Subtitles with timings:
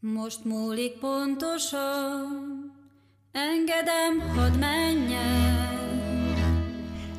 [0.00, 2.72] Most múlik pontosan,
[3.32, 5.56] engedem, hadd menjen.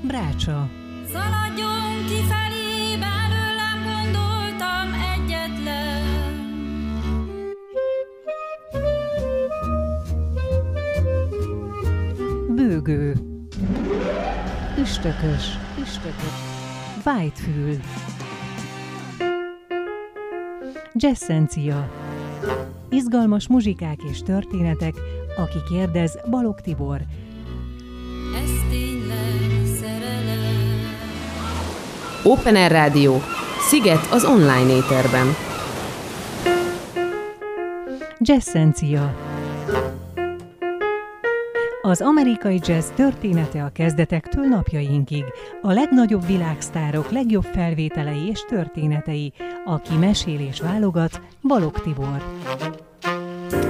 [0.02, 0.70] Brácsa.
[1.12, 6.04] Szaladjon kifelé, belőlem gondoltam egyetlen.
[12.56, 13.14] Bőgő.
[14.80, 15.58] Üstökös.
[15.82, 16.34] Üstökös.
[17.04, 17.78] Vájtfül.
[20.94, 22.07] Jazzencia.
[22.90, 24.94] Izgalmas muzsikák és történetek,
[25.38, 27.02] aki kérdez Balog Tibor.
[28.44, 30.78] Ez tényleg szerelem.
[32.24, 33.22] Open Air Rádió.
[33.70, 35.26] Sziget az online éterben.
[38.20, 39.16] Jazzencia.
[41.88, 45.24] Az amerikai jazz története a kezdetektől napjainkig.
[45.62, 49.34] A legnagyobb világsztárok legjobb felvételei és történetei.
[49.66, 52.24] Aki mesél és válogat, Balog Tibor.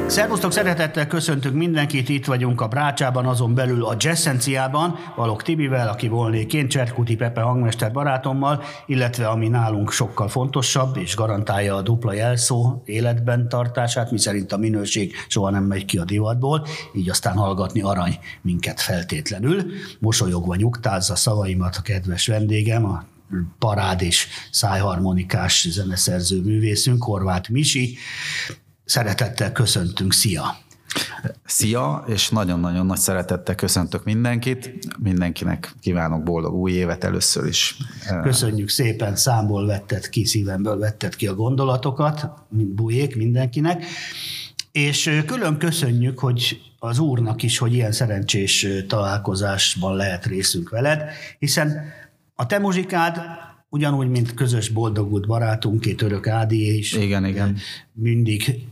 [0.08, 6.08] Szervusztok, szeretettel köszöntünk mindenkit, itt vagyunk a Brácsában, azon belül a Jazzenciában, Valok Tibivel, aki
[6.08, 12.14] volnék én, Cserkuti Pepe hangmester barátommal, illetve ami nálunk sokkal fontosabb, és garantálja a dupla
[12.14, 17.82] jelszó életben tartását, miszerint a minőség soha nem megy ki a divatból, így aztán hallgatni
[17.82, 19.64] arany minket feltétlenül.
[20.00, 23.04] Mosolyogva nyugtázza szavaimat a kedves vendégem, a
[23.60, 27.98] parád és szájharmonikás zeneszerző művészünk, Horváth Misi.
[28.88, 30.44] Szeretettel köszöntünk, szia!
[31.46, 34.74] Szia, és nagyon-nagyon nagy szeretettel köszöntök mindenkit.
[35.00, 37.78] Mindenkinek kívánok boldog új évet először is.
[38.24, 43.86] Köszönjük szépen, számból vetted ki, szívemből vetted ki a gondolatokat, mint bujék mindenkinek.
[44.72, 51.04] És külön köszönjük, hogy az úrnak is, hogy ilyen szerencsés találkozásban lehet részünk veled,
[51.40, 51.82] hiszen
[52.36, 53.22] a te muzsikád
[53.70, 56.94] ugyanúgy, mint közös boldogult barátunk, két örök Ádi is.
[56.94, 57.58] Igen, igen.
[57.94, 58.66] Mindig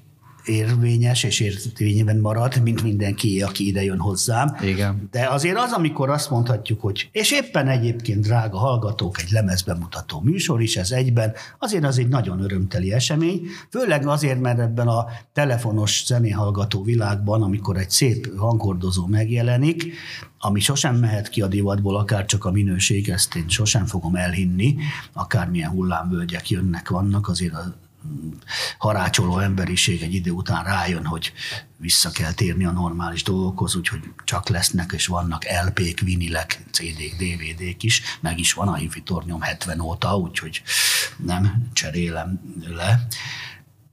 [0.46, 4.56] érvényes és érvényben marad, mint mindenki, aki ide jön hozzám.
[4.62, 5.08] Igen.
[5.12, 10.62] De azért az, amikor azt mondhatjuk, hogy és éppen egyébként, drága hallgatók, egy lemezbemutató műsor
[10.62, 16.04] is ez egyben, azért az egy nagyon örömteli esemény, főleg azért, mert ebben a telefonos
[16.06, 19.94] zenéhallgató világban, amikor egy szép hangordozó megjelenik,
[20.40, 24.76] ami sosem mehet ki a divatból, akár csak a minőség, ezt én sosem fogom elhinni,
[25.14, 27.76] akármilyen hullámvölgyek jönnek, vannak, azért a
[28.78, 31.34] harácsoló emberiség egy idő után rájön, hogy
[31.78, 37.84] vissza kell térni a normális dolgokhoz, úgyhogy csak lesznek, és vannak LP-k, vinilek, CD-k, DVD-k
[37.84, 40.62] is, meg is van a hifi tornyom 70 óta, úgyhogy
[41.18, 43.08] nem cserélem le.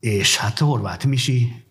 [0.00, 1.62] És hát Horváth Misi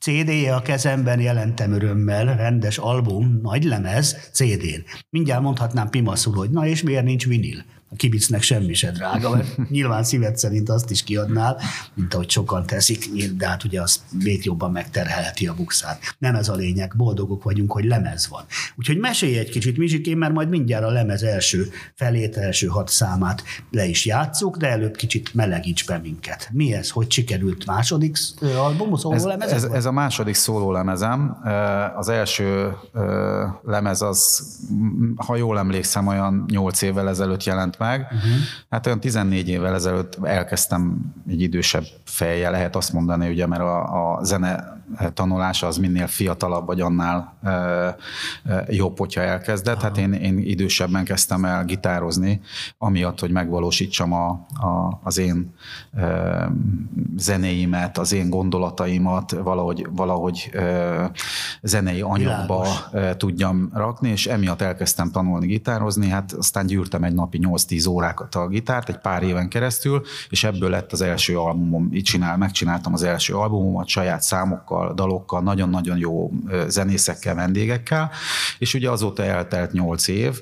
[0.00, 4.84] CD-je a kezemben jelentem örömmel, rendes album, nagy lemez, CD-n.
[5.10, 7.64] Mindjárt mondhatnám Pimaszul, hogy na és miért nincs vinil?
[7.92, 11.60] A kibicnek semmi se drága, mert nyilván szíved szerint azt is kiadnál,
[11.94, 15.98] mint ahogy sokan teszik, de hát ugye az még jobban megterhelheti a bukszát.
[16.18, 18.44] Nem ez a lényeg, boldogok vagyunk, hogy lemez van.
[18.76, 23.42] Úgyhogy mesélj egy kicsit, Mizsikén, mert majd mindjárt a lemez első felét, első hat számát
[23.70, 26.48] le is játszuk, de előbb kicsit melegíts be minket.
[26.52, 28.16] Mi ez, hogy sikerült második
[28.56, 31.36] album, ez, ez, ez a második lemezem.
[31.96, 32.76] Az első
[33.62, 34.46] lemez az,
[35.16, 38.00] ha jól emlékszem, olyan nyolc évvel ezelőtt jelent meg.
[38.00, 38.30] Uh-huh.
[38.70, 44.14] Hát olyan 14 évvel ezelőtt elkezdtem egy idősebb fejjel, lehet azt mondani, ugye, mert a,
[44.16, 44.79] a zene
[45.14, 47.38] tanulása az minél fiatalabb, vagy annál
[48.68, 49.80] jobb, hogyha elkezdett.
[49.80, 52.40] Hát én, én idősebben kezdtem el gitározni,
[52.78, 54.28] amiatt, hogy megvalósítsam a,
[54.60, 55.54] a, az én
[57.16, 60.50] zenéimet, az én gondolataimat valahogy, valahogy
[61.62, 67.40] zenei anyagba e, tudjam rakni, és emiatt elkezdtem tanulni gitározni, hát aztán gyűrtem egy napi
[67.42, 72.02] 8-10 órákat a gitárt, egy pár éven keresztül, és ebből lett az első albumom, így
[72.02, 76.30] csinál, megcsináltam az első albumomat saját számokkal, dalokkal, dalokkal, nagyon-nagyon jó
[76.66, 78.10] zenészekkel, vendégekkel,
[78.58, 80.40] és ugye azóta eltelt nyolc év,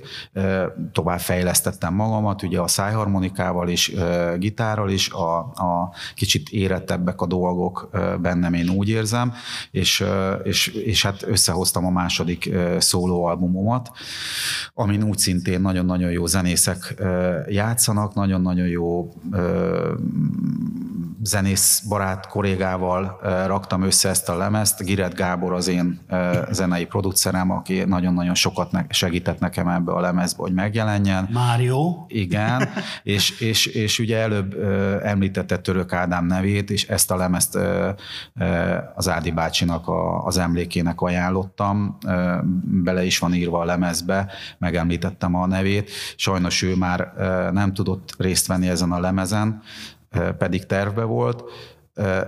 [0.92, 3.92] tovább fejlesztettem magamat, ugye a szájharmonikával is,
[4.38, 7.88] gitárral is, a, a kicsit érettebbek a dolgok
[8.20, 9.32] bennem, én úgy érzem,
[9.70, 10.04] és,
[10.42, 13.90] és, és hát összehoztam a második szólóalbumomat,
[14.74, 16.94] amin úgy szintén nagyon-nagyon jó zenészek
[17.48, 19.12] játszanak, nagyon-nagyon jó
[21.22, 24.84] zenész barát kollégával raktam össze ezt a lemezt.
[24.84, 26.00] Giret Gábor az én
[26.50, 31.28] zenei producerem, aki nagyon-nagyon sokat segített nekem ebbe a lemezbe, hogy megjelenjen.
[31.32, 32.04] Mário.
[32.08, 32.68] Igen,
[33.02, 34.54] és, és, és ugye előbb
[35.02, 37.58] említette Török Ádám nevét, és ezt a lemezt
[38.94, 41.98] az Ádi bácsinak a, az emlékének ajánlottam.
[42.62, 45.90] Bele is van írva a lemezbe, megemlítettem a nevét.
[46.16, 47.12] Sajnos ő már
[47.52, 49.62] nem tudott részt venni ezen a lemezen,
[50.38, 51.44] pedig tervbe volt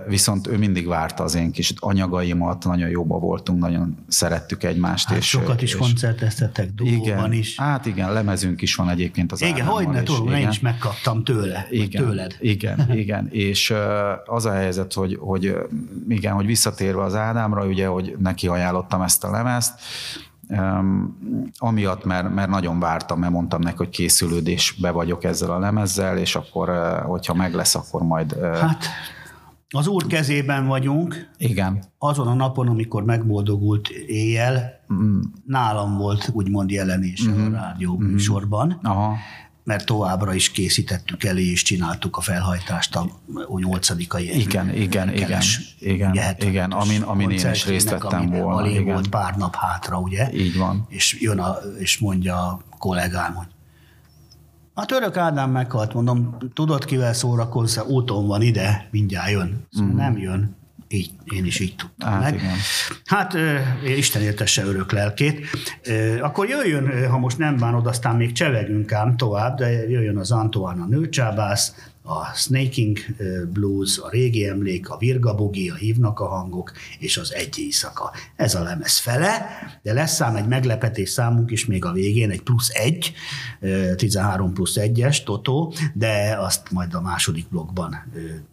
[0.07, 5.07] Viszont ő mindig várta az én kis anyagaimat, nagyon jóba voltunk, nagyon szerettük egymást.
[5.07, 7.57] Hát és, sokat is és koncerteztetek, igen, duóban is.
[7.59, 11.67] Hát igen, lemezünk is van egyébként az Igen, hogy ne tudom, én is megkaptam tőle,
[11.69, 12.35] Igen, tőled.
[12.39, 13.27] igen, igen.
[13.29, 13.73] És
[14.25, 15.55] az a helyzet, hogy, hogy
[16.09, 19.79] igen, hogy visszatérve az Ádámra, ugye, hogy neki ajánlottam ezt a lemezt,
[21.57, 26.35] amiatt, mert, mert nagyon vártam, mert mondtam neki, hogy készülődésbe vagyok ezzel a lemezzel, és
[26.35, 28.35] akkor, ö, hogyha meg lesz, akkor majd...
[28.39, 28.85] ö, Hát
[29.73, 35.19] az úr kezében vagyunk, Igen, azon a napon, amikor megboldogult éjjel, Mm.
[35.45, 37.53] nálam volt úgymond jelenés Mhm.
[37.53, 39.13] a rádió műsorban, aha,
[39.71, 43.05] mert továbbra is készítettük elé, és csináltuk a felhajtást a
[43.47, 45.13] a nyolcadikai Igen, igen, igen,
[45.79, 48.93] igen, 75-ös igen, amin- amin én is részt vettem volna, Alig igen.
[48.93, 50.33] volt pár nap hátra, ugye?
[50.33, 50.85] így van.
[50.89, 53.47] És jön a, és mondja a kollégám, hogy
[54.73, 59.67] a török Ádám meghalt, mondom, tudod kivel szórakozz, úton van ide, mindjárt jön.
[59.71, 60.55] Szóval nem jön.
[60.91, 62.11] Így, én is így tudtam.
[62.11, 62.33] Hát meg.
[62.33, 62.55] igen.
[63.05, 63.33] Hát
[63.97, 65.45] Isten éltesse örök lelkét.
[66.21, 70.81] Akkor jöjjön, ha most nem bánod, aztán még csevegünk ám tovább, de jöjjön az Antoine
[70.81, 72.97] a nőcsábász, a Snaking
[73.53, 78.11] Blues, a régi emlék, a Virga Bugi, a Hívnak a hangok, és az Egy éjszaka.
[78.35, 79.45] Ez a lemez fele,
[79.81, 83.13] de lesz ám egy meglepetés számunk is még a végén, egy plusz egy,
[83.59, 88.03] ö, 13 plusz egyes, Totó, de azt majd a második blogban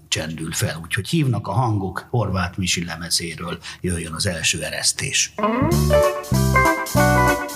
[0.09, 0.81] csendül fel.
[0.83, 5.33] Úgyhogy hívnak a hangok Horváth Misi lemezéről, jöjjön az első eresztés.
[5.37, 7.48] Egész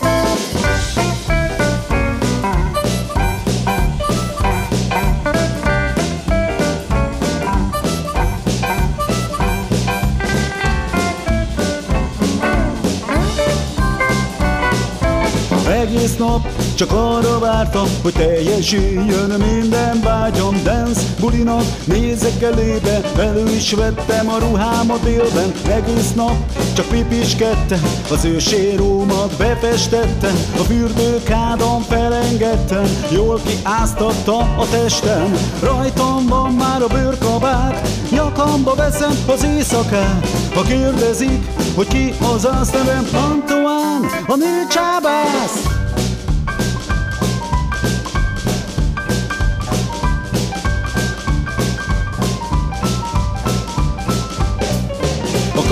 [16.75, 20.63] csak arra vártam, hogy teljesüljön minden vágyam.
[20.63, 25.53] Dance bulinak nézek elébe, elő is vettem a ruhámat élben.
[25.69, 26.37] Egész nap
[26.75, 35.33] csak pipiskedtem, az ő sérómat befestettem A fürdőkádon felengedtem, jól kiáztattam a testem.
[35.63, 40.29] Rajtam van már a bőrkabát, nyakamba veszem az éjszakát.
[40.55, 44.67] Ha kérdezik, hogy ki az azt nevem Antoine, a nő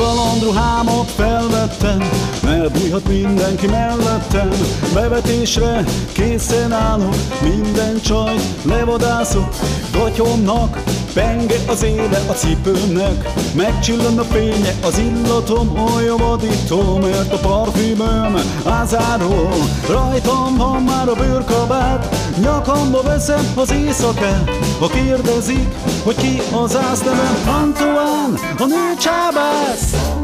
[0.01, 2.11] kalandruhámat felvettem,
[2.47, 4.51] elbújhat mindenki mellettem.
[4.95, 9.55] Bevetésre készen állok, minden csajt levadászok.
[9.93, 10.83] Gatyomnak
[11.15, 18.37] penge az éle a cipőmnek, megcsillan a fénye, az illatom olyan vadító, mert a parfümöm
[18.65, 19.49] ázáró.
[19.89, 24.51] Rajtam van már a bőrkabát, nyakamba veszem az éjszakát.
[24.79, 25.75] Ha kérdezik,
[26.05, 30.20] hogy ki az ászlevem, Antoine, a nő csábász.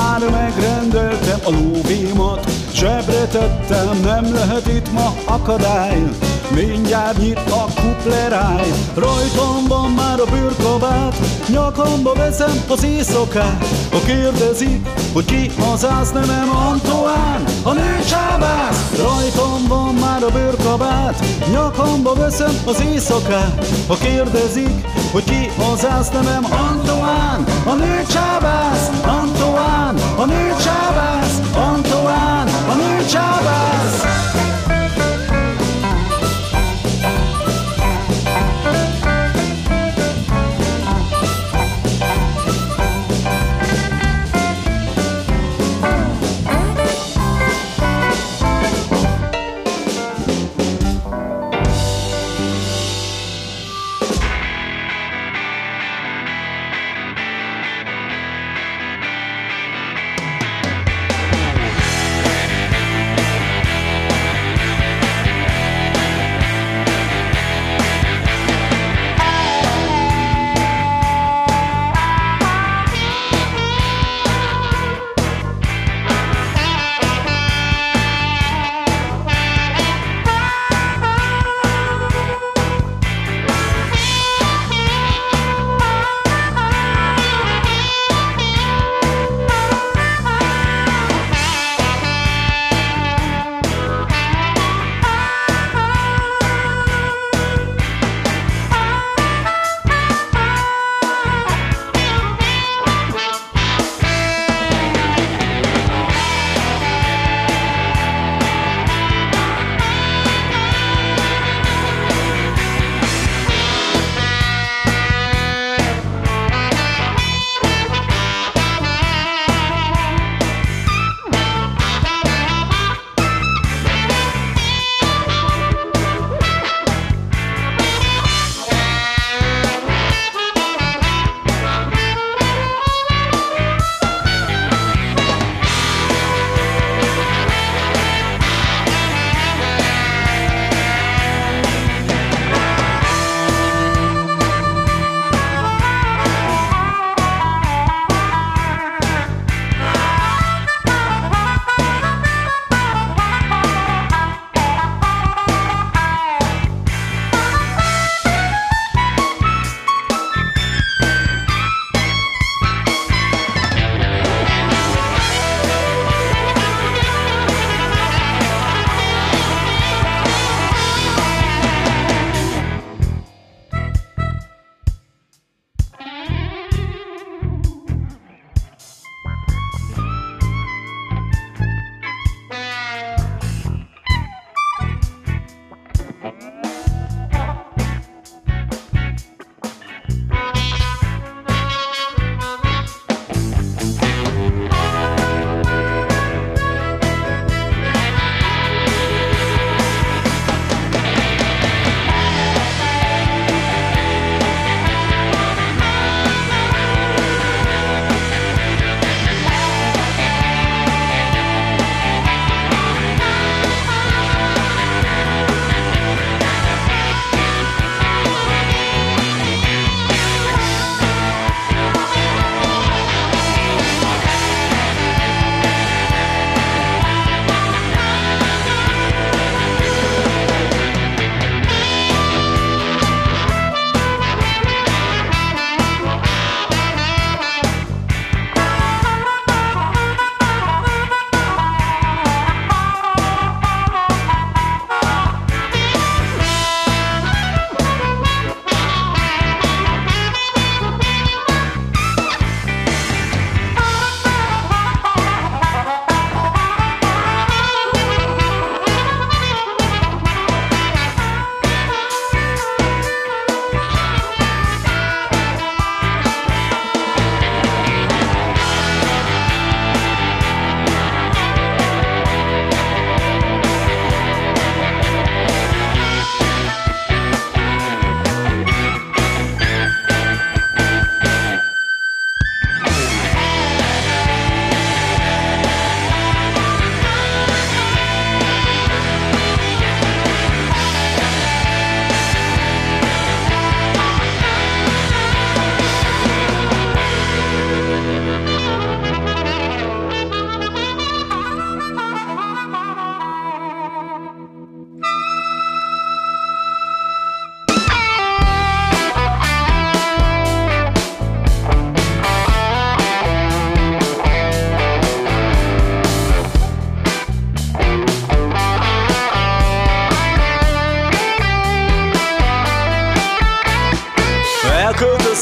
[0.00, 6.02] Már megrendeltem, a lóvémat zsebre tettem, nem lehet itt ma akadály.
[6.54, 11.16] Mindjárt nyit a kupleráj, rajtam van már a bőrkabát,
[11.48, 13.64] nyakamba veszem az éjszakát.
[13.92, 20.30] Ha kérdezik, hogy ki az ász nevem Antoine, a nő csábász, rajtam van már a
[20.30, 23.66] bőrkabát, nyakamba veszem az éjszakát.
[23.86, 28.89] Ha kérdezik, hogy ki az ász nevem Antoine, a nő csábász,
[30.20, 34.29] a nő csábász, Antoine, a nő csábász.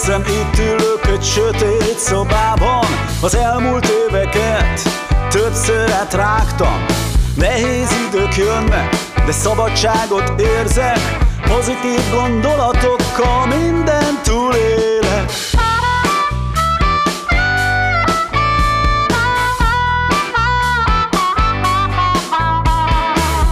[0.09, 2.87] Emlékszem, itt ülök egy sötét szobában,
[3.21, 4.81] az elmúlt éveket
[5.31, 6.85] többször átrágtam.
[7.35, 8.97] Nehéz idők jönnek,
[9.27, 15.31] de szabadságot érzek, pozitív gondolatokkal minden túlélek.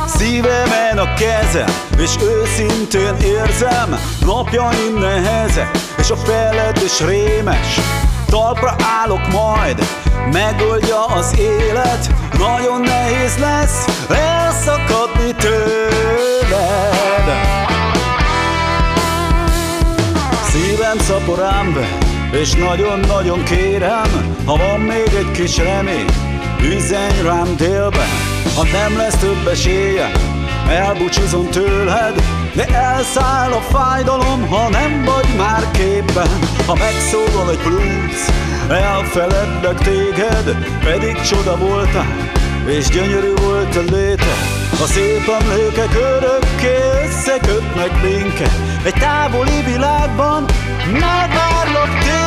[0.06, 5.70] Szívemen a kezem, és őszintén érzem Napjaim nehezek,
[6.06, 7.80] és a feledés rémes.
[8.26, 9.86] Talpra állok majd,
[10.32, 12.14] megoldja az élet.
[12.38, 15.66] Nagyon nehéz lesz elszakadni tőled.
[20.48, 21.88] Szívem szaporám be,
[22.38, 26.06] és nagyon-nagyon kérem Ha van még egy kis remény,
[26.62, 28.08] üzenj rám délben.
[28.56, 30.10] Ha nem lesz több esélye,
[30.68, 36.38] elbúcsúzom tőled De elszáll a fájdalom, ha nem vagy már képben.
[36.66, 38.26] Ha megszólal egy blues,
[38.68, 42.30] elfeledlek téged Pedig csoda voltál,
[42.66, 48.52] és gyönyörű volt a léted a szép emlékek örökké összekötnek minket.
[48.84, 50.44] Egy távoli világban
[50.92, 52.25] megvárlak téged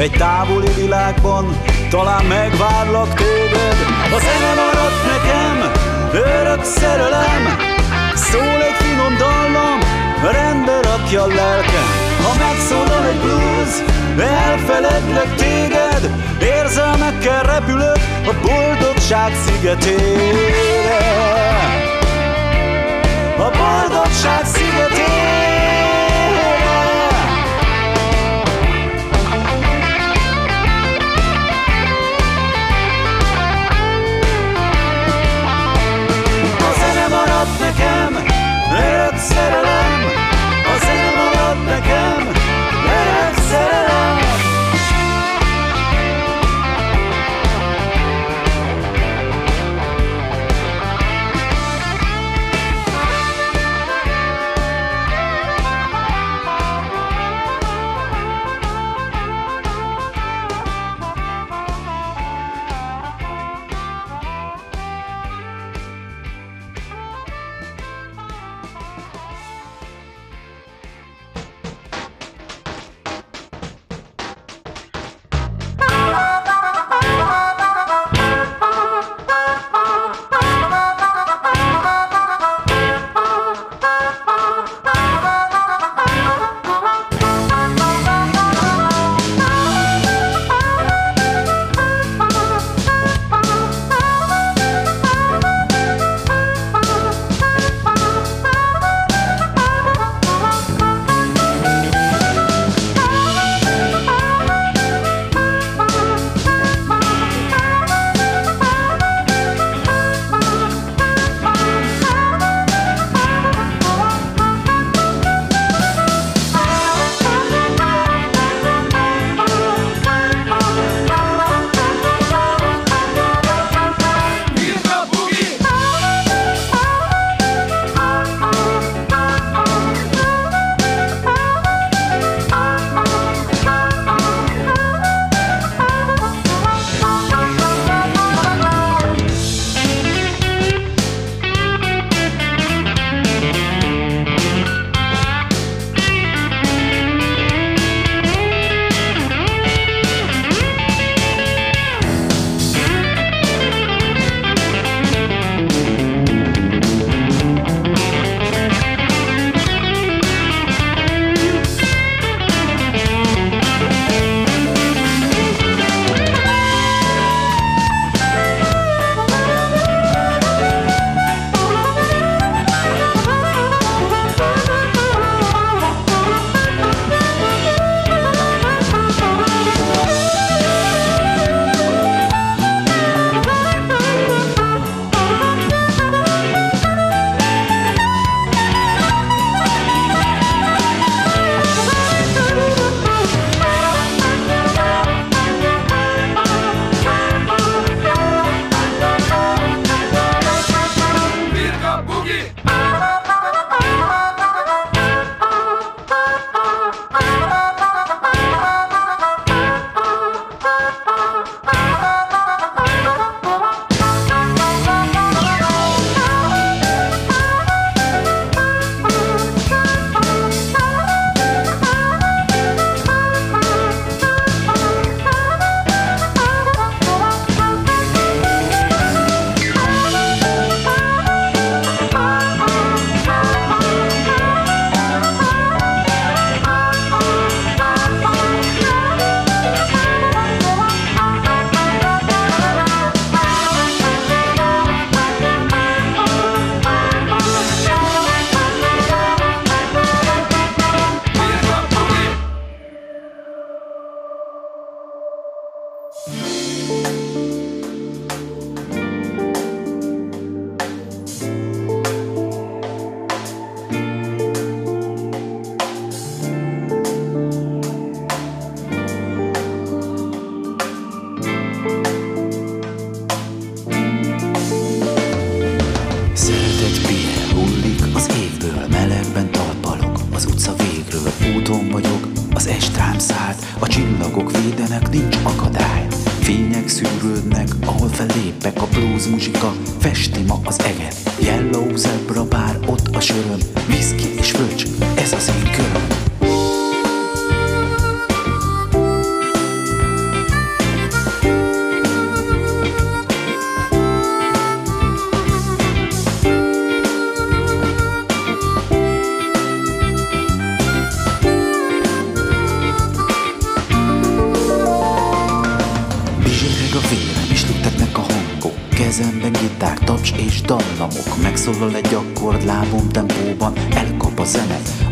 [0.00, 3.76] Egy távoli világban talán megvárlak téged.
[4.14, 5.72] A zene maradt nekem,
[6.12, 7.58] örök szerelem
[8.14, 9.78] Szól egy finom dallam,
[10.32, 11.86] rendbe rakja a lelkem.
[12.22, 13.74] Ha megszólal egy blues,
[14.28, 16.10] elfeledlek téged
[16.42, 20.98] Érzelmekkel repülök a boldogság szigetére.
[23.36, 25.19] A boldogság szigetére.
[37.80, 38.30] Maradt nekem,
[38.72, 40.00] örök szerelem,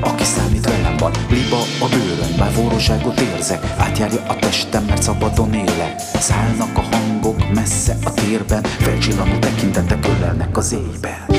[0.01, 5.55] Aki számít velem van, liba a bőrön Már forróságot érzek, átjárja a testem, mert szabadon
[5.55, 5.99] élek.
[5.99, 11.38] Szállnak a hangok messze a térben Felcsillanó tekintetek ölelnek az éjben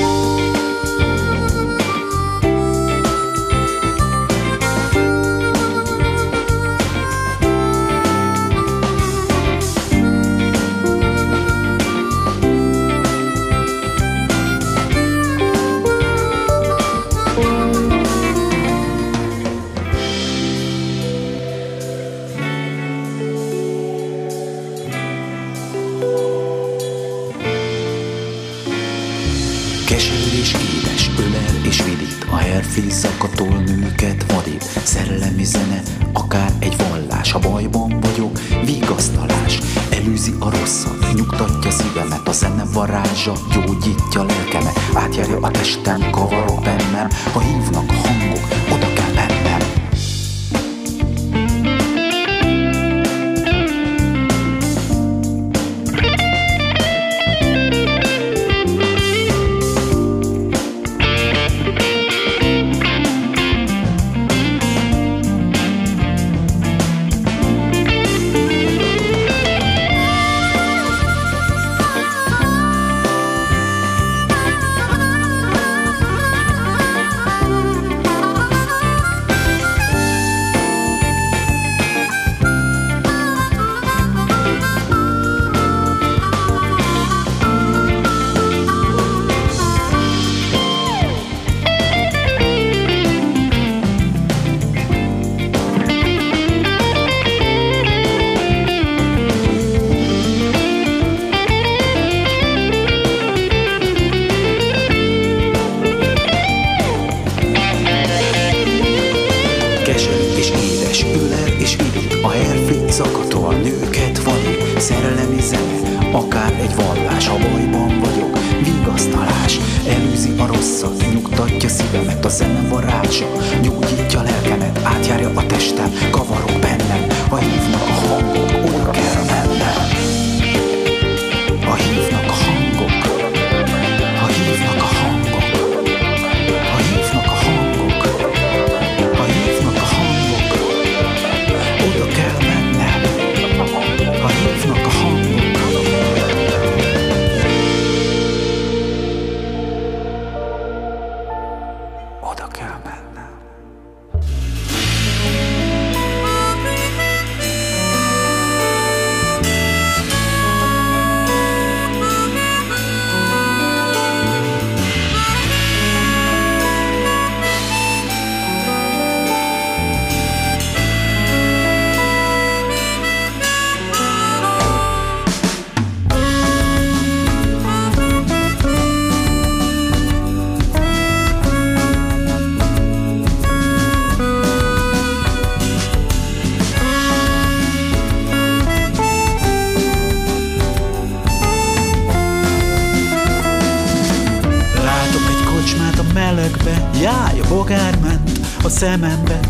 [198.80, 199.40] szemembe.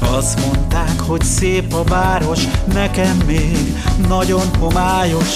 [0.00, 2.40] Azt mondták, hogy szép a város,
[2.72, 3.74] nekem még
[4.08, 5.34] nagyon homályos.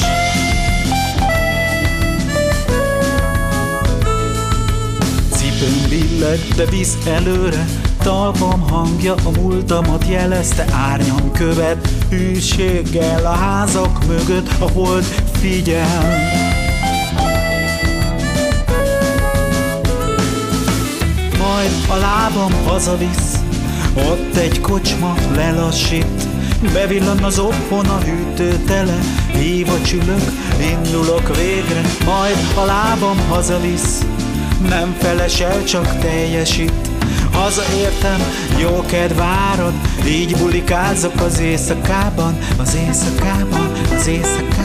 [5.30, 7.64] Cipőm billeg, de visz előre,
[8.02, 15.04] talpam hangja a múltamat jelezte, árnyam követ, hűséggel a házak mögött, a hold
[15.40, 16.47] figyel.
[21.48, 23.38] Majd a lábam hazavisz,
[23.94, 26.28] ott egy kocsma lelassít,
[26.72, 28.98] Bevillan az otthon a hűtő tele,
[29.32, 30.22] hív a csülök,
[30.60, 34.04] indulok végre, majd a lábam hazavisz,
[34.68, 36.72] nem felesel, csak teljesít.
[37.32, 38.20] Hazaértem,
[38.58, 39.20] jó kedv
[40.06, 44.57] így bulikázok az éjszakában, az éjszakában, az éjszakában,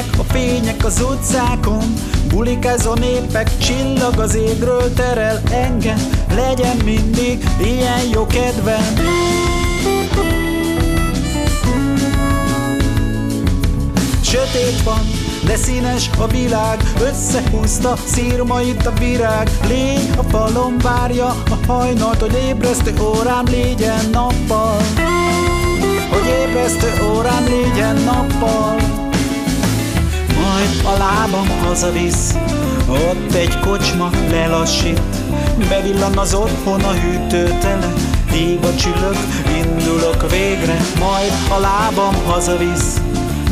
[0.00, 1.94] égnek a fények az utcákon.
[2.28, 5.98] Bulikázó népek, csillag az égről terel engem.
[6.34, 8.94] Legyen mindig ilyen jó kedvem.
[14.22, 15.00] Sötét van,
[15.44, 19.50] de színes a világ Összehúzta szírmait a virág.
[19.68, 24.80] Lény a falon várja a hajnalt Hogy ébresztő órám légyen nappal.
[26.10, 29.08] Hogy ébresztő órám légyen nappal.
[30.60, 32.34] Majd a lábam hazavisz,
[32.88, 35.00] ott egy kocsma lelassít,
[35.68, 37.92] bevillan az otthon a hűtőtele,
[38.30, 39.16] hív a csülök,
[39.56, 43.00] indulok végre, majd a lábam hazavisz,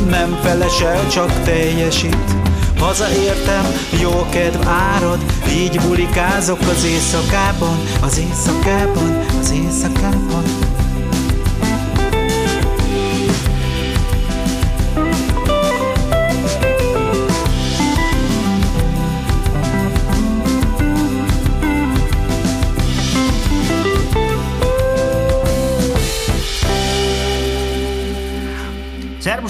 [0.09, 2.35] nem felesel, csak teljesít.
[2.79, 3.65] Hazaértem,
[4.01, 5.19] jó kedv árad,
[5.49, 10.43] így bulikázok az éjszakában, az éjszakában, az éjszakában.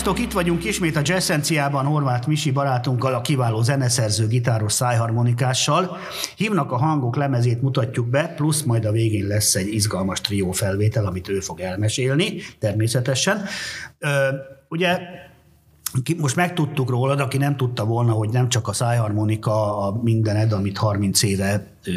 [0.10, 5.98] Szervusztok, itt vagyunk ismét a Jazzenciában Horváth Misi barátunkkal, a kiváló zeneszerző, gitáros, szájharmonikással.
[6.36, 11.06] Hívnak a hangok lemezét mutatjuk be, plusz majd a végén lesz egy izgalmas trió felvétel,
[11.06, 13.46] amit ő fog elmesélni, természetesen.
[14.00, 14.10] Ö,
[14.70, 15.00] ugye
[16.18, 20.78] most megtudtuk rólad, aki nem tudta volna, hogy nem csak a szájharmonika a mindened, amit
[20.78, 21.92] 30 éve ö,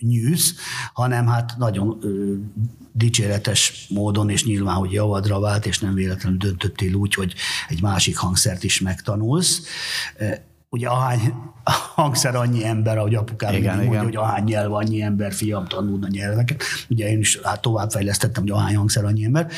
[0.00, 0.54] nyűsz,
[0.92, 2.34] hanem hát nagyon ö,
[2.96, 7.34] dicséretes módon, és nyilván, hogy javadra vált, és nem véletlenül döntöttél úgy, hogy
[7.68, 9.62] egy másik hangszert is megtanulsz.
[10.16, 10.26] Ö,
[10.68, 11.32] Ugye ahány
[11.94, 16.06] hangszer annyi ember, ahogy apukám Igen, igen, mondja, hogy ahány nyelv annyi ember, fiam tanulna
[16.10, 16.62] nyelveket.
[16.88, 19.50] Ugye én is hát továbbfejlesztettem, hogy ahány hangszer annyi ember.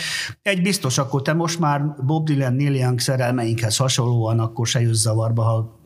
[0.43, 5.01] Egy biztos, akkor te most már Bob Dylan, Neil Young szerelmeinkhez hasonlóan, akkor se jössz
[5.01, 5.79] zavarba, ha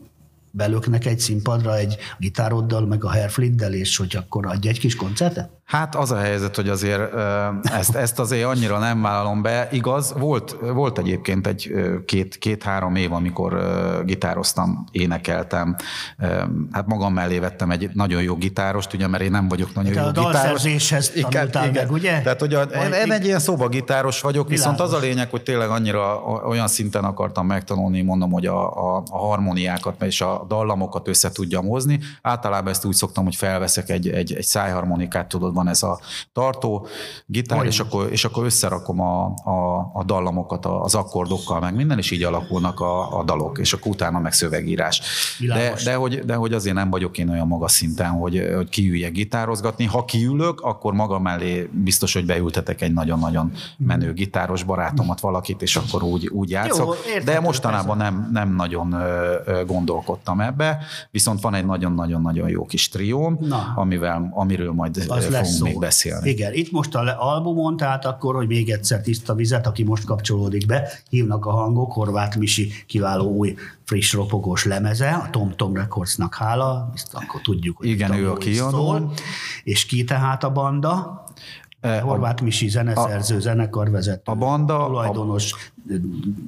[0.51, 5.51] belöknek egy színpadra egy gitároddal, meg a Hairfliddel, és hogy akkor adj egy kis koncertet?
[5.64, 7.14] Hát az a helyzet, hogy azért
[7.62, 9.68] ezt, ezt azért annyira nem vállalom be.
[9.70, 13.61] Igaz, volt, volt egyébként egy ö, két, két-három év, amikor
[14.05, 15.77] gitároztam, énekeltem.
[16.72, 20.01] Hát magam mellé vettem egy nagyon jó gitárost, ugye, mert én nem vagyok nagyon Te
[20.01, 20.33] jó a gitáros.
[20.33, 22.20] dalszerzéshez tanultál meg, ugye?
[22.20, 25.09] Tehát, hogy a, én, én egy ilyen szobagitáros vagyok, viszont az a Világos.
[25.09, 30.20] lényeg, hogy tényleg annyira olyan szinten akartam megtanulni, mondom, hogy a, a, a harmóniákat és
[30.20, 31.98] a dallamokat össze tudjam hozni.
[32.22, 36.01] Általában ezt úgy szoktam, hogy felveszek egy, egy, egy szájharmonikát, tudod, van ez a
[36.33, 36.87] tartó
[37.27, 42.11] gitár, és akkor, és akkor összerakom a, a, a dallamokat az akkordokkal, meg minden, és
[42.11, 45.01] így alakulnak a, a dalok, és akkor utána meg szövegírás.
[45.38, 49.12] De, de, hogy, de hogy azért nem vagyok én olyan magas szinten, hogy, hogy kiüljek
[49.12, 49.85] gitározgatni.
[49.85, 55.77] Ha kiülök, akkor maga mellé biztos, hogy beültetek egy nagyon-nagyon menő gitáros barátomat, valakit, és
[55.77, 56.96] akkor úgy, úgy játszok.
[57.07, 58.96] érthető, de mostanában nem, nem nagyon
[59.66, 60.79] gondolkodtam ebbe,
[61.11, 63.72] viszont van egy nagyon-nagyon-nagyon jó kis trióm, Na.
[63.77, 65.64] amivel, amiről majd Az fogunk szó.
[65.64, 66.28] még beszélni.
[66.31, 70.66] Igen, itt most a albumon, tehát akkor, hogy még egyszer tiszta vizet, aki most kapcsolódik
[70.66, 76.35] be, hívnak a hangok, Horváth Misi kiváló új friss ropogós lemeze, a Tom Tom Recordsnak
[76.35, 79.12] hála, ezt akkor tudjuk, hogy Igen, ő a kiadó.
[79.64, 81.24] És ki tehát a banda?
[81.81, 85.72] E, a- Horváth Misi zeneszerző, zenekarvezető, a banda- tulajdonos,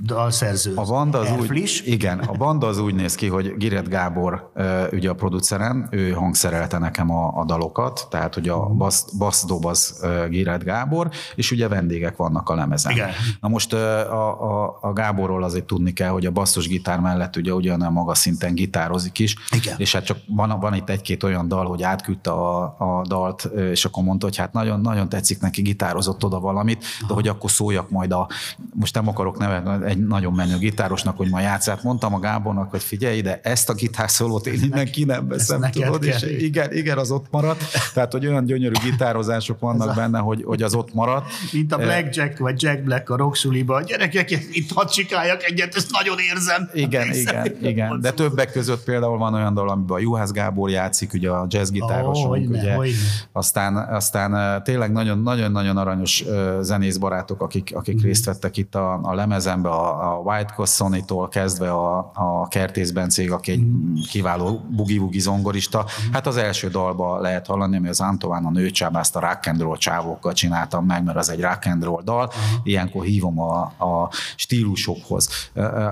[0.05, 4.51] dalszerző A banda az úgy, igen, a banda az úgy néz ki, hogy Giret Gábor
[4.93, 9.67] ugye a producerem, ő hangszerelte nekem a, a dalokat, tehát hogy a basz, basz dob
[9.67, 12.93] az ö, Giret Gábor, és ugye vendégek vannak a lemezen.
[12.93, 13.11] Igen.
[13.41, 17.55] Na most a, a, a Gáborról azért tudni kell, hogy a basszus gitár mellett ugye
[17.55, 19.75] ugyanolyan magas szinten gitározik is, Igen.
[19.79, 23.85] és hát csak van, van itt egy-két olyan dal, hogy átküldte a, a dalt, és
[23.85, 27.91] akkor mondta, hogy hát nagyon, nagyon tetszik neki, gitározott oda valamit, de hogy akkor szóljak
[27.91, 28.29] majd a,
[28.75, 31.83] most nem akarok nevet, egy nagyon menő gitárosnak, hogy ma játszát.
[31.83, 36.05] Mondtam a Gábornak, hogy figyelj ide, ezt a gitárszólót én innen ki nem veszem, tudod,
[36.05, 37.63] és igen, igen, az ott maradt.
[37.95, 41.27] Tehát, hogy olyan gyönyörű gitározások vannak a- benne, hogy, hogy az ott maradt.
[41.53, 43.85] Mint a Black Jack vagy Jack Black a rocksuliban.
[43.85, 46.69] Gyerekek, itt hadd csikáljak egyet, ezt nagyon érzem.
[46.73, 48.01] Igen, igen, igen.
[48.01, 52.27] De többek között például van olyan dal, amiben a Juhász Gábor játszik, ugye a jazzgitárosunk,
[52.27, 52.75] Ó, hogyne, ugye.
[52.75, 52.93] hogyne.
[53.33, 58.05] Aztán, aztán tényleg nagyon-nagyon aranyos eh, zenészbarátok, akik, akik Mhm.
[58.05, 62.91] részt vettek itt a, a lemezembe, a, a White Coast Sonny-tól kezdve a, a Kertész
[62.91, 63.63] Bencég, aki egy
[63.95, 64.03] Mhm.
[64.11, 65.85] kiváló bugi-bugi zongorista.
[66.13, 69.77] Hát az első dalba lehet hallani, ami az Antován a nőcsábászt a rock and roll
[69.77, 72.33] csávókkal csináltam meg, mert az egy rock and roll dal.
[72.63, 75.29] Ilyenkor hívom a, a stílusokhoz.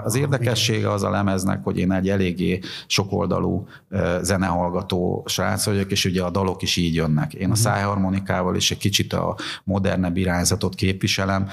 [0.04, 6.04] Az érdekessége az a lemeznek, hogy én egy eléggé sokoldalú eh, zenehallgató srác vagyok, és
[6.04, 7.35] ugye a dalok is így jönnek.
[7.35, 11.48] Én a szájharmonikával is egy kicsit a modernebb irányzatot képviselem,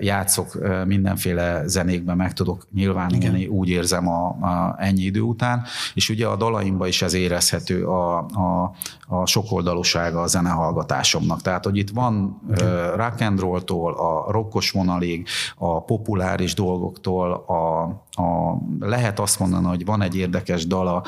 [0.00, 0.58] játszok
[0.92, 5.62] mindenféle zenékben, meg tudok nyilvánulni, úgy érzem a, a ennyi idő után,
[5.94, 8.74] és ugye a dalaimban is ez érezhető a, a,
[9.06, 11.40] a sokoldalúsága a zenehallgatásomnak.
[11.42, 15.26] Tehát, hogy itt van eh, rock and roll-tól, a rockos vonalig,
[15.56, 17.82] a populáris dolgoktól, a,
[18.16, 21.04] a, lehet azt mondani, hogy van egy érdekes dal, a,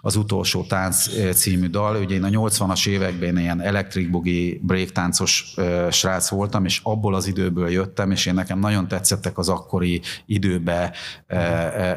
[0.00, 1.96] az utolsó tánc című dal.
[1.96, 5.54] Ugye én a 80-as években ilyen electric boogie breaktáncos
[5.90, 10.92] srác voltam, és abból az időből jöttem, és én nekem nagyon tetszettek az akkori időbe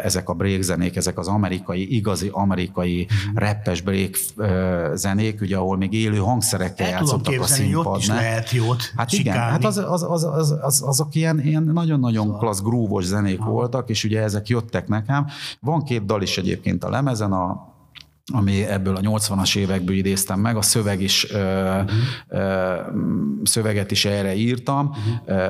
[0.04, 5.78] ezek a break zenék, ezek az amerikai, igazi amerikai rappes break eh, zenék, ugye ahol
[5.78, 9.52] még élő hangszerekkel El játszottak a ott is lehet jót Hát igen, csikálni.
[9.52, 14.04] hát az, az, az, az, az, azok ilyen, ilyen nagyon-nagyon klassz grúvos zenék voltak, és
[14.04, 15.28] ugye ezek jöttek nekem.
[15.60, 17.73] Van két dal is egyébként a lemezen, a
[18.32, 21.80] ami ebből a 80-as évekből idéztem meg, a szöveg is, ö,
[22.28, 22.74] ö,
[23.44, 24.96] szöveget is erre írtam.
[25.26, 25.46] Ö,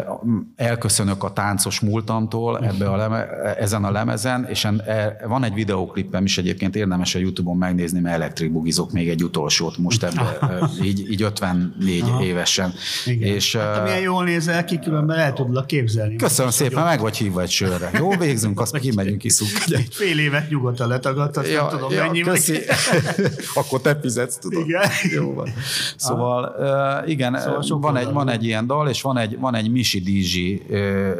[0.55, 3.25] Elköszönök a táncos múltamtól ebbe a leme,
[3.57, 7.99] ezen a lemezen, és en, e, van egy videóklipem is egyébként, érdemes a Youtube-on megnézni,
[7.99, 10.37] mert elektrik bugizok még egy utolsót most ebbe,
[10.83, 12.73] így, így 54 évesen.
[13.05, 13.35] Igen.
[13.35, 16.15] És, hát, ö, amilyen jól nézel ki, különben el tudlak képzelni.
[16.15, 17.89] Köszönöm szépen, hogy meg vagy hívva egy sörre.
[17.97, 19.51] Jó, végzünk, azt kimegyünk, iszunk.
[19.89, 22.61] Fél évet nyugodtan letagadt, ja, nem tudom ja, mennyi köszi.
[23.53, 24.67] Akkor te fizetsz, tudod.
[24.67, 24.89] Igen.
[25.13, 25.49] Jó van.
[25.95, 26.55] Szóval
[27.03, 29.99] uh, igen, Szóval van, egy, van egy ilyen dal, és van egy, van egy Misi
[29.99, 30.61] Dizsi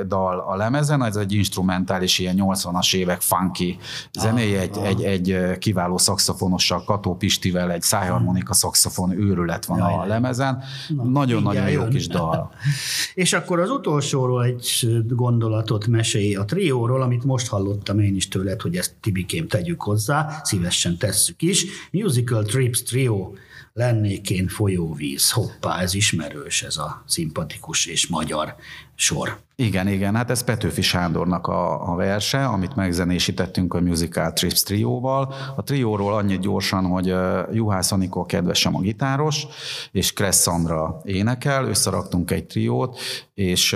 [0.07, 3.77] dal a lemezen, ez egy instrumentális, ilyen 80-as évek funky
[4.11, 9.93] zenéje, egy, egy, egy ö, kiváló szakszafonossal, Kató Pistivel, egy szájharmonika szakszafon őrület van Jaj,
[9.93, 10.63] a lemezen.
[11.03, 12.51] Nagyon-nagyon jó kis dal.
[13.13, 18.61] És akkor az utolsóról egy gondolatot mesélj a trióról, amit most hallottam én is tőled,
[18.61, 21.65] hogy ezt Tibikém tegyük hozzá, szívesen tesszük is.
[21.91, 23.33] Musical Trips Trio,
[23.73, 25.31] lennék én folyóvíz.
[25.31, 28.55] Hoppá, ez ismerős, ez a szimpatikus és magyar
[28.95, 29.41] sor.
[29.55, 35.33] Igen, igen, hát ez Petőfi Sándornak a, a verse, amit megzenésítettünk a Musical Trips trióval.
[35.55, 39.47] A trióról annyit gyorsan, hogy uh, Juhász Anikó kedvesem a gitáros,
[39.91, 42.99] és Kressz Szandra énekel, összeraktunk egy triót,
[43.33, 43.75] és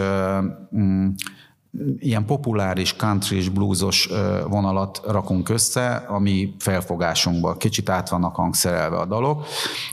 [0.75, 1.07] mm,
[1.99, 4.09] ilyen populáris country és bluesos
[4.47, 9.45] vonalat rakunk össze, ami felfogásunkban kicsit át vannak hangszerelve a dalok,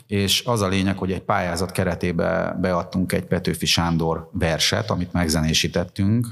[0.06, 6.26] és az a lényeg, hogy egy pályázat keretébe beadtunk egy Petőfi Sándor verset, amit megzenésítettünk,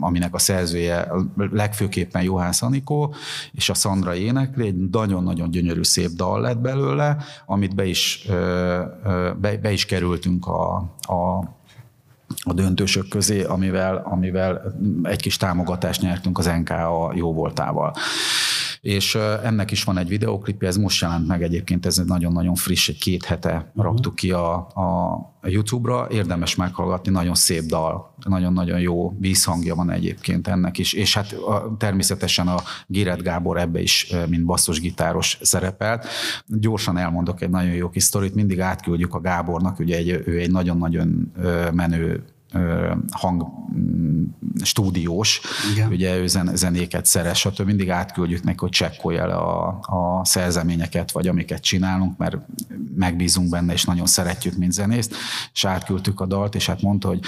[0.00, 3.14] aminek a szerzője legfőképpen Juhász Anikó,
[3.52, 8.26] és a Szandra énekli, egy nagyon-nagyon gyönyörű szép dal lett belőle, amit be is,
[9.40, 11.52] be, be is kerültünk a, a
[12.42, 17.94] a döntősök közé, amivel, amivel egy kis támogatást nyertünk az NKA jó voltával.
[18.84, 22.98] És ennek is van egy videoklipje, ez most jelent meg egyébként, ez nagyon-nagyon friss, egy
[22.98, 29.74] két hete raktuk ki a, a, YouTube-ra, érdemes meghallgatni, nagyon szép dal, nagyon-nagyon jó vízhangja
[29.74, 32.56] van egyébként ennek is, és hát a, természetesen a
[32.86, 36.06] Giret Gábor ebbe is, mint basszusgitáros szerepelt.
[36.46, 40.50] Gyorsan elmondok egy nagyon jó kis sztorit, mindig átküldjük a Gábornak, ugye egy, ő egy
[40.50, 41.32] nagyon-nagyon
[41.72, 42.24] menő
[42.54, 43.46] ö, hang
[43.76, 44.24] mm,
[45.90, 47.66] ugye ő zen, zenéket szeres, stb.
[47.66, 52.36] mindig átküldjük neki, hogy csekkolja le a, a szerzeményeket, vagy amiket csinálunk, mert
[52.96, 55.14] megbízunk benne, és nagyon szeretjük, mint zenészt,
[55.52, 57.20] és átküldtük a dalt, és hát mondta, hogy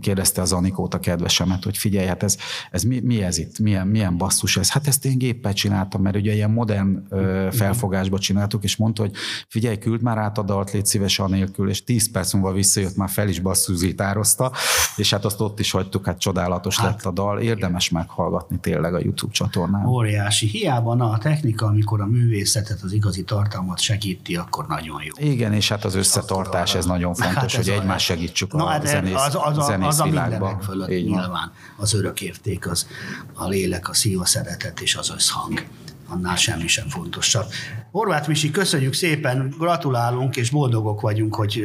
[0.00, 2.36] kérdezte az Anikót, a kedvesemet, hogy figyelj, hát ez,
[2.70, 4.70] ez mi, mi ez itt, milyen, milyen basszus ez?
[4.70, 9.12] Hát ezt én géppel csináltam, mert ugye ilyen modern ö, felfogásba csináltuk, és mondta, hogy
[9.48, 13.08] figyelj, küld már át a dalt, légy szíves anélkül, és 10 perc múlva visszajött, már
[13.08, 14.52] fel is basszuzitározta,
[14.96, 18.94] és hát azt ott is hagytuk, hát csodálatos hát, lett a dal, érdemes meghallgatni tényleg
[18.94, 19.86] a YouTube csatornán.
[19.86, 20.46] Óriási.
[20.46, 25.28] Hiába na, a technika, amikor a művészetet, az igazi tartalmat segíti, akkor nagyon jó.
[25.30, 28.68] Igen, és hát az összetartás, ez nagyon fontos, Hát ez hogy egymást segítsük Na, a
[28.68, 32.86] hát zenész, az, az, zenész az a mindenek fölött Így nyilván az örök érték, az
[33.34, 35.64] a lélek, a szív, a szeretet és az összhang.
[36.12, 37.46] Annál semmi sem fontosabb.
[37.90, 41.62] Horváth Misi, köszönjük szépen, gratulálunk, és boldogok vagyunk, hogy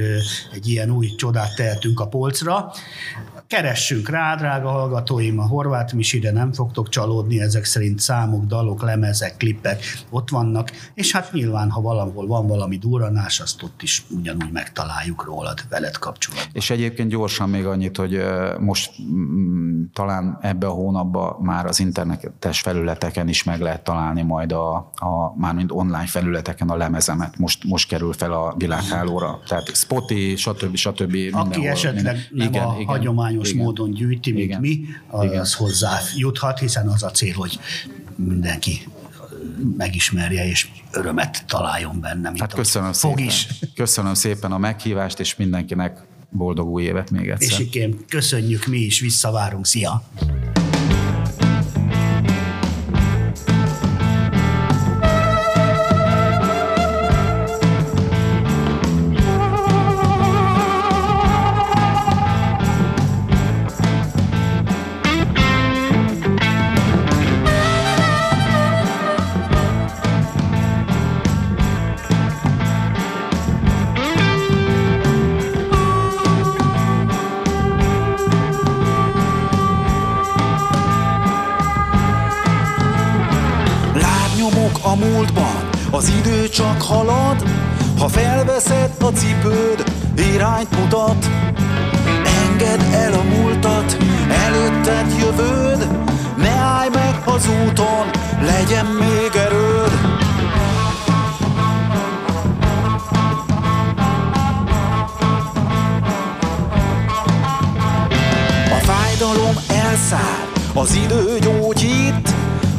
[0.53, 2.71] egy ilyen új csodát tehetünk a polcra.
[3.47, 9.37] Keressünk rá, drága hallgatóim, a Horváth Misire nem fogtok csalódni, ezek szerint számok, dalok, lemezek,
[9.37, 14.51] klippek ott vannak, és hát nyilván, ha valahol van valami durranás, azt ott is ugyanúgy
[14.51, 16.49] megtaláljuk rólad, veled kapcsolatban.
[16.53, 18.23] És egyébként gyorsan még annyit, hogy
[18.59, 24.51] most mm, talán ebbe a hónapban már az internetes felületeken is meg lehet találni majd
[24.51, 27.37] a, a mármint online felületeken a lemezemet.
[27.37, 29.39] Most, most kerül fel a világhálóra.
[29.47, 30.75] Tehát Spotify, stb.
[30.75, 31.01] stb.
[31.01, 33.63] Aki mindenhol, esetleg minden- nem a hagyományos igen.
[33.63, 34.59] módon gyűjti, mint Igen.
[34.59, 35.45] mi, az Igen.
[35.57, 37.59] hozzá juthat, hiszen az a cél, hogy
[38.15, 38.87] mindenki
[39.77, 42.31] megismerje és örömet találjon benne.
[42.39, 43.25] Hát köszönöm fog szépen.
[43.25, 43.47] is.
[43.75, 47.59] Köszönöm szépen a meghívást, és mindenkinek boldog új évet még egyszer.
[47.59, 50.03] És ikém, köszönjük mi is, visszavárunk, szia!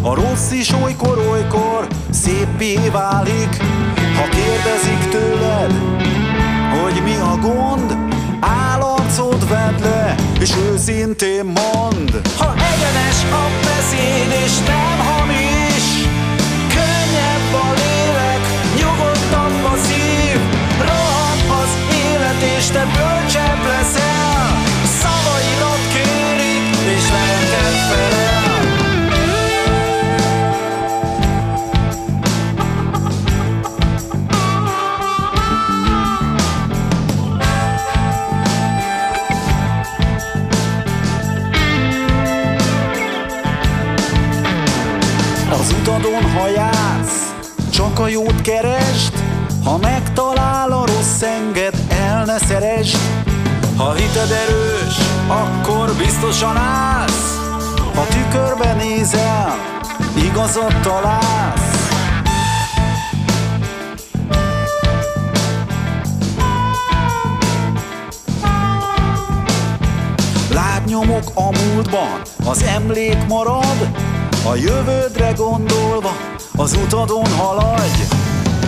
[0.07, 3.57] A rossz is olykor-olykor szépé válik.
[4.17, 5.73] Ha kérdezik tőled,
[6.83, 7.97] hogy mi a gond,
[8.41, 12.21] állarcod vedd le, és őszintén mond.
[12.39, 15.87] Ha egyenes a beszéd, és nem hamis,
[16.75, 18.43] könnyebb a lélek,
[18.79, 20.41] nyugodtabb a szív,
[20.79, 21.71] rohan az
[22.05, 24.26] élet, és te bölcsebb leszel,
[46.17, 47.35] Az utadon, ha jársz,
[47.71, 49.13] csak a jót keresd,
[49.65, 52.99] ha megtalál a rossz enged, el ne szeresd.
[53.77, 54.97] Ha hited erős,
[55.29, 57.39] akkor biztosan állsz,
[57.95, 59.55] ha tükörbe nézel,
[60.15, 61.91] igazat találsz.
[70.51, 74.06] Lábnyomok a múltban, az emlék marad,
[74.51, 76.17] a jövődre gondolva,
[76.57, 78.03] az utadon haladj.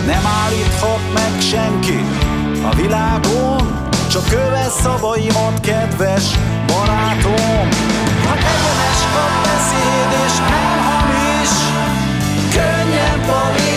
[0.05, 1.99] Nem állíthat meg senki
[2.71, 6.23] a világon, csak kövess szavaimat, kedves
[6.67, 7.69] barátom.
[8.25, 11.51] Ha egyenes a beszéd és nem hamis,
[12.53, 13.68] könnyebb a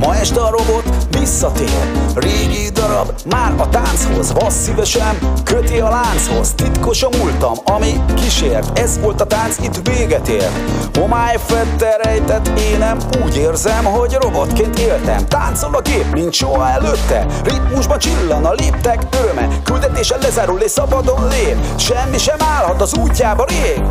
[0.00, 1.92] Ma este a robot visszatér.
[2.14, 5.18] Régi darab, már a tánchoz Vas szívesen.
[5.44, 8.78] Köti a lánchoz Titkos a múltam, ami kísért.
[8.78, 10.48] Ez volt a tánc, itt véget ér.
[10.94, 15.26] Homály fette rejtett énem Úgy érzem, hogy robotként éltem.
[15.26, 17.26] Táncol a gép, mint soha előtte.
[17.44, 19.48] Ritmusba csillan a léptek öröme.
[19.64, 21.56] Küldetése lezárul és szabadon lép.
[21.76, 23.82] Semmi sem állhat az útjába rég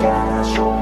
[0.00, 0.79] sky so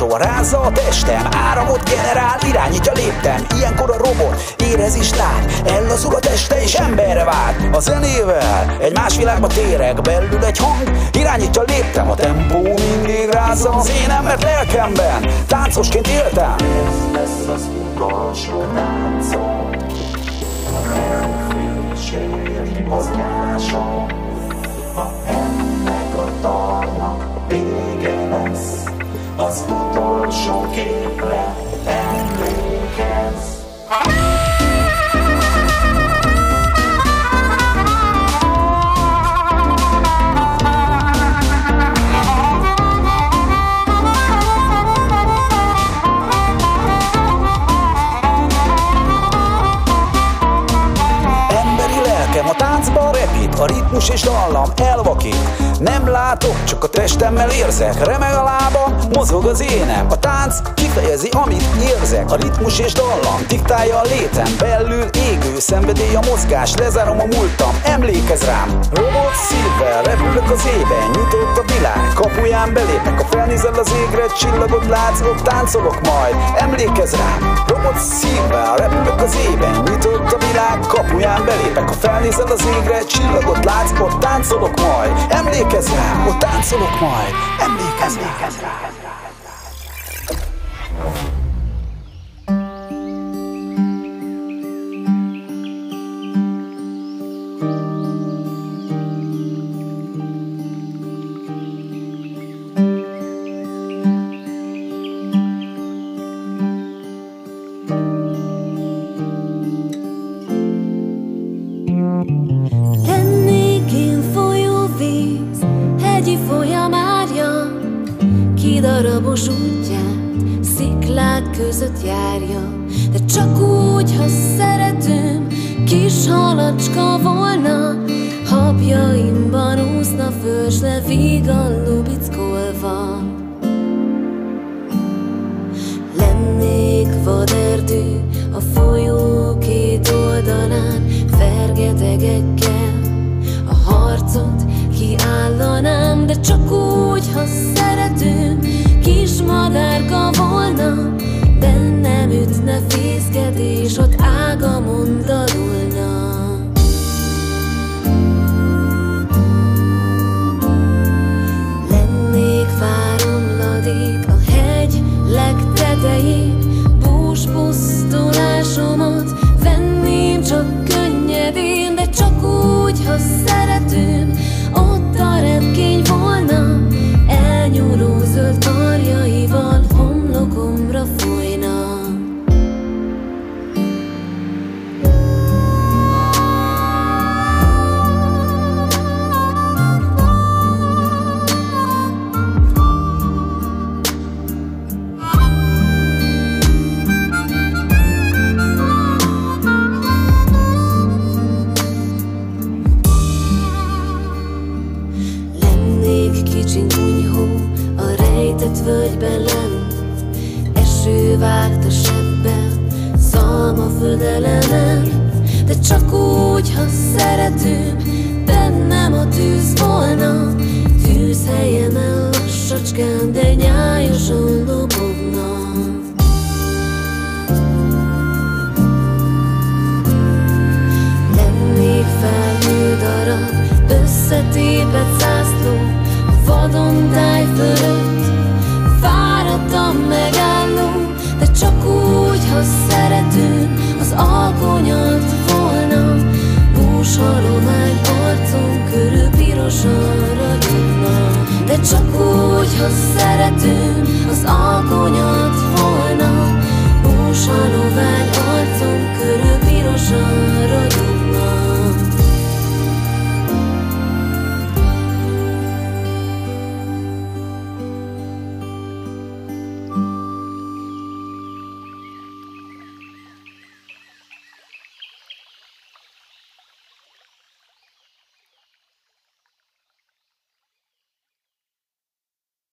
[0.00, 6.14] zakató, rázza a testem Áramot generál, irányítja léptem Ilyenkor a robot érez is lát Ellazul
[6.14, 11.62] a teste és emberre vált A zenével egy más világba térek Belül egy hang, irányítja
[11.62, 16.56] léptem A tempó mindig rázza az én ember lelkemben Táncosként éltem
[31.86, 32.80] Emberi
[53.60, 58.04] A ritmus és dallam elvakít Nem látok, csak a testemmel érzek.
[58.04, 60.06] Remeg a lábam, mozog az énem.
[60.10, 62.30] A tánc kifejezi, amit érzek.
[62.30, 64.56] A ritmus és dallam diktálja a létem.
[64.58, 66.74] Belül égő szenvedély a mozgás.
[66.74, 68.80] Lezárom a múltam, emlékez rám.
[68.92, 73.20] Robot szívvel repülök az éven Nyitott a világ, kapuján belépek.
[73.20, 77.54] A felnézel az égre, csillagot látsz Ott táncolok majd, emlékez rám.
[77.66, 81.88] Robot szívvel repülök az éven Nyitott a világ, kapuján belépek.
[81.88, 88.16] Ha felnézel az égre, csillagot látsz Ott táncolok majd, emlékezz rám Ott táncolok majd, emlékezz
[88.16, 88.90] rám
[91.00, 91.39] Lennék